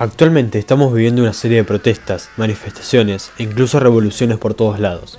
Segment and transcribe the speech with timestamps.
[0.00, 5.18] Actualmente estamos viviendo una serie de protestas, manifestaciones e incluso revoluciones por todos lados.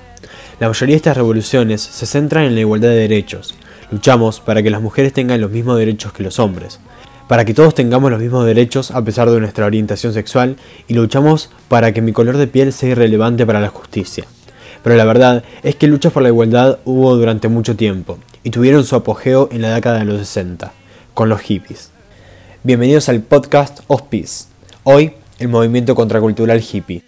[0.58, 3.56] La mayoría de estas revoluciones se centran en la igualdad de derechos.
[3.92, 6.80] Luchamos para que las mujeres tengan los mismos derechos que los hombres,
[7.28, 10.56] para que todos tengamos los mismos derechos a pesar de nuestra orientación sexual
[10.88, 14.24] y luchamos para que mi color de piel sea irrelevante para la justicia.
[14.82, 18.86] Pero la verdad es que luchas por la igualdad hubo durante mucho tiempo y tuvieron
[18.86, 20.72] su apogeo en la década de los 60,
[21.14, 21.92] con los hippies.
[22.64, 24.49] Bienvenidos al podcast of Peace.
[24.84, 27.04] Hoy, el movimiento contracultural hippie.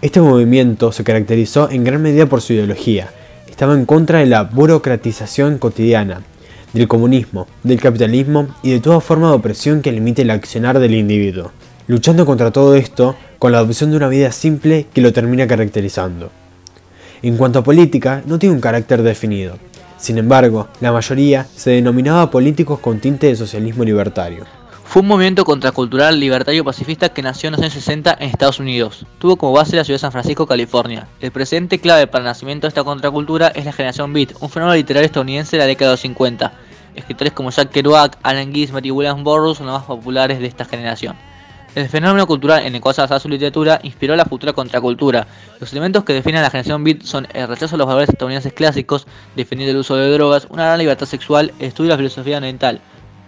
[0.00, 3.10] Este movimiento se caracterizó en gran medida por su ideología.
[3.48, 6.22] Estaba en contra de la burocratización cotidiana,
[6.72, 10.94] del comunismo, del capitalismo y de toda forma de opresión que limite el accionar del
[10.94, 11.50] individuo,
[11.88, 16.30] luchando contra todo esto con la adopción de una vida simple que lo termina caracterizando.
[17.22, 19.58] En cuanto a política, no tiene un carácter definido,
[19.98, 24.44] sin embargo, la mayoría se denominaba políticos con tinte de socialismo libertario.
[24.84, 29.04] Fue un movimiento contracultural libertario pacifista que nació en los años 60 en Estados Unidos.
[29.18, 31.06] Tuvo como base la ciudad de San Francisco, California.
[31.20, 34.76] El presente clave para el nacimiento de esta contracultura es la generación Beat, un fenómeno
[34.76, 36.52] literario estadounidense de la década de los 50.
[36.94, 40.64] Escritores como Jack Kerouac, Allen Ginsberg y William Burroughs son los más populares de esta
[40.64, 41.16] generación.
[41.74, 45.26] El fenómeno cultural en el cual se basaba su literatura inspiró la futura contracultura.
[45.60, 48.54] Los elementos que definen a la generación beat son el rechazo a los valores estadounidenses
[48.54, 52.38] clásicos, defendiendo el uso de drogas, una gran libertad sexual, el estudio de la filosofía
[52.38, 52.80] oriental.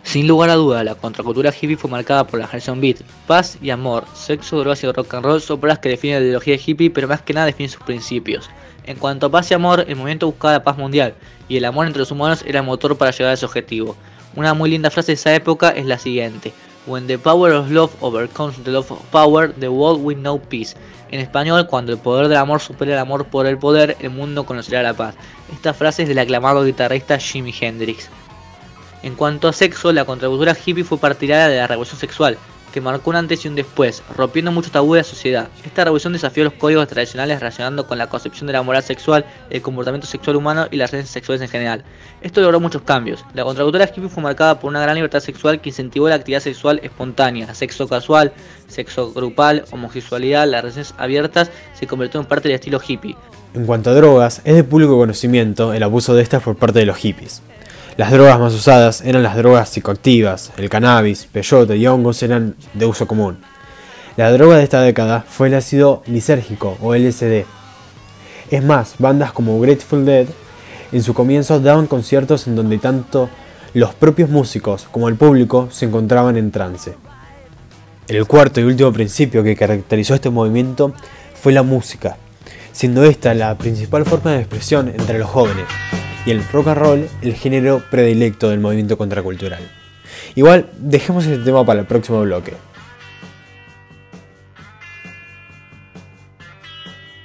[0.02, 3.02] Sin lugar a duda, la contracultura hippie fue marcada por la generación beat.
[3.26, 6.56] Paz y amor, sexo, drogas y rock and roll son palabras que definen la ideología
[6.56, 8.48] hippie, pero más que nada definen sus principios.
[8.84, 11.14] En cuanto a paz y amor, el movimiento buscaba la paz mundial,
[11.48, 13.94] y el amor entre los humanos era el motor para llegar a ese objetivo.
[14.34, 16.54] Una muy linda frase de esa época es la siguiente.
[16.90, 20.74] When the power of love overcomes the love of power, the world will know peace.
[21.12, 24.44] En español, cuando el poder del amor supera el amor por el poder, el mundo
[24.44, 25.14] conocerá la paz.
[25.52, 28.10] Esta frase es del aclamado guitarrista Jimi Hendrix.
[29.04, 32.36] En cuanto a sexo, la contracultura hippie fue partidaria de la revolución sexual,
[32.72, 35.48] que marcó un antes y un después, rompiendo muchos tabú de la sociedad.
[35.64, 39.62] Esta revolución desafió los códigos tradicionales relacionando con la concepción de la moral sexual, el
[39.62, 41.84] comportamiento sexual humano y las redes sexuales en general.
[42.20, 43.24] Esto logró muchos cambios.
[43.34, 46.80] La contracultura hippie fue marcada por una gran libertad sexual que incentivó la actividad sexual
[46.82, 48.32] espontánea, sexo casual,
[48.68, 53.16] sexo grupal, homosexualidad, las relaciones abiertas se convirtió en parte del estilo hippie.
[53.52, 56.86] En cuanto a drogas, es de público conocimiento el abuso de estas por parte de
[56.86, 57.42] los hippies.
[58.00, 62.86] Las drogas más usadas eran las drogas psicoactivas, el cannabis, peyote y hongos eran de
[62.86, 63.40] uso común.
[64.16, 67.44] La droga de esta década fue el ácido lisérgico o LSD.
[68.50, 70.24] Es más, bandas como Grateful Dead
[70.92, 73.28] en su comienzo daban conciertos en donde tanto
[73.74, 76.94] los propios músicos como el público se encontraban en trance.
[78.08, 80.94] El cuarto y último principio que caracterizó este movimiento
[81.34, 82.16] fue la música,
[82.72, 85.66] siendo esta la principal forma de expresión entre los jóvenes
[86.26, 89.62] y el rock and roll el género predilecto del movimiento contracultural.
[90.34, 92.54] Igual, dejemos este tema para el próximo bloque.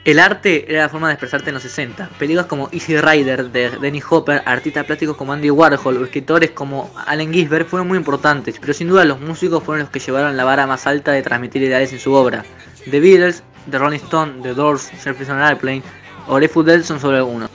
[0.06, 2.10] El arte era la forma de expresarte en los 60.
[2.20, 6.94] Películas como Easy Rider de Dennis Hopper, artistas plásticos como Andy Warhol o escritores como
[7.08, 10.44] Allen Ginsberg fueron muy importantes, pero sin duda los músicos fueron los que llevaron la
[10.44, 12.46] vara más alta de transmitir ideales en su obra.
[12.92, 13.42] The Beatles,
[13.72, 15.82] The Rolling Stone, The Doors, Jefferson Airplane
[16.28, 17.50] o Grateful Dead son solo algunos.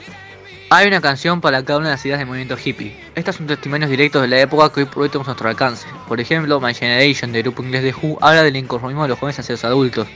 [0.73, 2.95] Hay una canción para cada una de las ideas del movimiento hippie.
[3.13, 5.85] Estas son testimonios directos de la época que hoy por hoy tenemos a nuestro alcance.
[6.07, 9.37] Por ejemplo, My Generation, del grupo inglés de Who, habla del inconformismo de los jóvenes
[9.37, 10.07] hacia los adultos.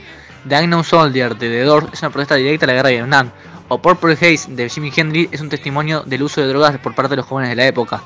[0.48, 3.30] The Unknown Soldier, de The Doors, es una protesta directa a la guerra de Vietnam.
[3.68, 7.10] O Purple Haze, de Jimi Hendrix, es un testimonio del uso de drogas por parte
[7.10, 8.02] de los jóvenes de la época.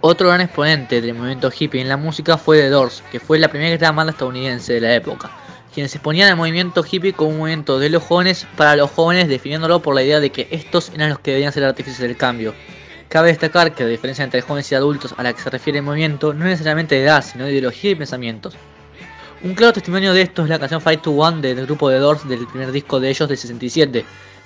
[0.00, 3.48] Otro gran exponente del movimiento hippie en la música fue The Doors, que fue la
[3.48, 5.28] primera gran banda estadounidense de la época
[5.74, 9.82] quienes exponían al movimiento hippie como un movimiento de los jóvenes para los jóvenes, definiéndolo
[9.82, 12.54] por la idea de que estos eran los que debían ser artífices del cambio.
[13.08, 15.84] Cabe destacar que la diferencia entre jóvenes y adultos a la que se refiere el
[15.84, 18.54] movimiento no es necesariamente de edad, sino de ideología y pensamientos.
[19.42, 22.26] Un claro testimonio de esto es la canción Fight to One del grupo de Doors
[22.26, 24.04] del primer disco de ellos de 67.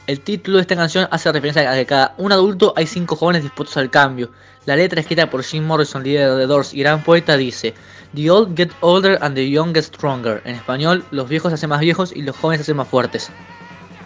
[0.08, 3.42] El título de esta canción hace referencia a que cada un adulto hay cinco jóvenes
[3.42, 4.30] dispuestos al cambio.
[4.64, 7.74] La letra escrita por Jim Morrison, líder de Doors y gran poeta, dice
[8.14, 10.40] The old get older and the young get stronger.
[10.46, 13.30] En español, los viejos se hacen más viejos y los jóvenes se hacen más fuertes.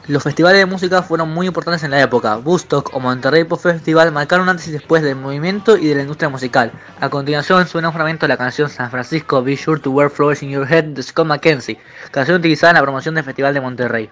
[0.08, 2.36] Los festivales de música fueron muy importantes en la época.
[2.36, 6.28] Woodstock o Monterrey Pop Festival marcaron antes y después del movimiento y de la industria
[6.28, 6.72] musical.
[7.00, 10.42] A continuación suena un fragmento de la canción San Francisco Be Sure to Wear Flowers
[10.42, 11.78] in Your Head de Scott McKenzie,
[12.10, 14.10] canción utilizada en la promoción del Festival de Monterrey.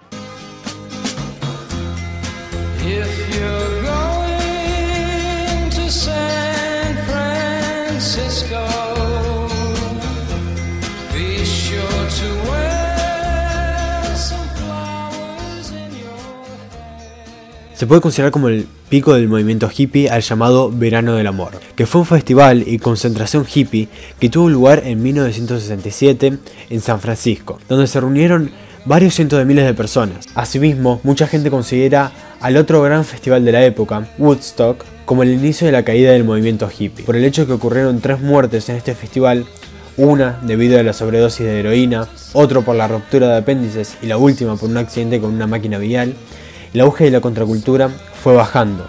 [17.81, 21.87] Se puede considerar como el pico del movimiento hippie al llamado Verano del Amor, que
[21.87, 23.89] fue un festival y concentración hippie
[24.19, 26.37] que tuvo lugar en 1967
[26.69, 28.51] en San Francisco, donde se reunieron
[28.85, 30.27] varios cientos de miles de personas.
[30.35, 32.13] Asimismo, mucha gente considera
[32.43, 36.25] al otro gran festival de la época, Woodstock, como el inicio de la caída del
[36.25, 39.47] movimiento hippie, por el hecho de que ocurrieron tres muertes en este festival,
[39.97, 44.19] una debido a la sobredosis de heroína, otro por la ruptura de apéndices y la
[44.19, 46.15] última por un accidente con una máquina vial,
[46.73, 48.89] el auge de la contracultura fue bajando.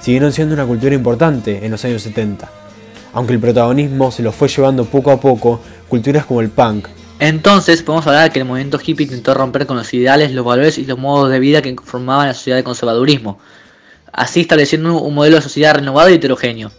[0.00, 2.48] Siguieron siendo una cultura importante en los años 70,
[3.12, 6.88] aunque el protagonismo se lo fue llevando poco a poco culturas como el punk,
[7.20, 10.78] entonces podemos hablar de que el movimiento hippie intentó romper con los ideales, los valores
[10.78, 13.38] y los modos de vida que conformaban la sociedad de conservadurismo,
[14.12, 16.72] así estableciendo un modelo de sociedad renovado y heterogéneo.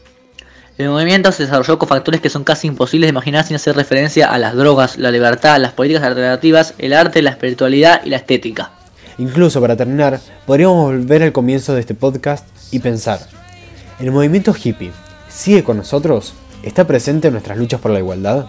[0.78, 4.30] El movimiento se desarrolló con factores que son casi imposibles de imaginar sin hacer referencia
[4.30, 8.72] a las drogas, la libertad, las políticas alternativas, el arte, la espiritualidad y la estética.
[9.18, 13.20] Incluso para terminar, podríamos volver al comienzo de este podcast y pensar,
[14.00, 14.92] ¿el movimiento hippie
[15.30, 16.34] sigue con nosotros?
[16.64, 18.46] ¿Está presente en nuestras luchas por la igualdad?